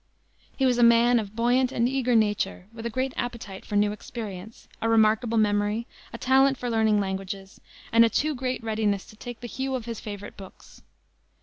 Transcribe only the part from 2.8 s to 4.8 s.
a great appetite for new experience,